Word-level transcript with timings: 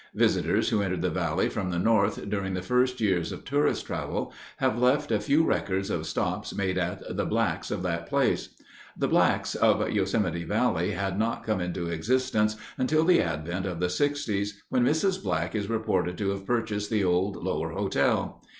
Visitors 0.15 0.69
who 0.69 0.81
entered 0.81 1.03
the 1.03 1.11
valley 1.11 1.47
from 1.47 1.69
the 1.69 1.77
north 1.77 2.27
during 2.27 2.55
the 2.55 2.63
first 2.63 2.99
years 2.99 3.31
of 3.31 3.45
tourist 3.45 3.85
travel 3.85 4.33
have 4.57 4.79
left 4.79 5.11
a 5.11 5.19
few 5.19 5.43
records 5.45 5.91
of 5.91 6.07
stops 6.07 6.55
made 6.55 6.75
at 6.79 7.15
the 7.15 7.23
"Black's" 7.23 7.69
of 7.69 7.83
that 7.83 8.09
place. 8.09 8.49
The 8.97 9.07
"Black's" 9.07 9.53
of 9.53 9.87
Yosemite 9.91 10.43
Valley 10.43 10.89
did 10.99 11.17
not 11.19 11.45
come 11.45 11.61
into 11.61 11.85
existence 11.87 12.55
until 12.79 13.03
the 13.03 13.21
advent 13.21 13.67
of 13.67 13.79
the 13.79 13.91
'sixties, 13.91 14.63
when 14.69 14.83
Mrs. 14.83 15.21
Black 15.23 15.53
is 15.53 15.69
reported 15.69 16.17
to 16.17 16.29
have 16.31 16.47
purchased 16.47 16.89
the 16.89 17.03
old 17.03 17.35
Lower 17.35 17.69
Hotel. 17.69 18.41